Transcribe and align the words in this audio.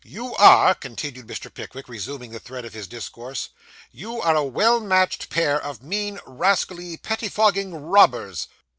'You 0.03 0.33
are,' 0.37 0.73
continued 0.73 1.27
Mr. 1.27 1.53
Pickwick, 1.53 1.87
resuming 1.87 2.31
the 2.31 2.39
thread 2.39 2.65
of 2.65 2.73
his 2.73 2.87
discourse 2.87 3.49
'you 3.91 4.19
are 4.19 4.35
a 4.35 4.43
well 4.43 4.79
matched 4.79 5.29
pair 5.29 5.61
of 5.61 5.83
mean, 5.83 6.19
rascally, 6.25 6.97
pettifogging 6.97 7.75
robbers. 7.75 8.47